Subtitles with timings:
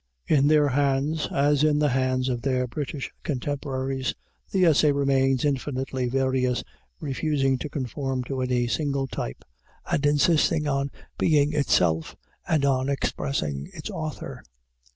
[0.25, 4.15] In their hands, as in the hands of their British contemporaries,
[4.49, 6.63] the essay remains infinitely various,
[6.99, 9.45] refusing to conform to any single type,
[9.85, 12.15] and insisting on being itself
[12.47, 14.41] and on expressing its author.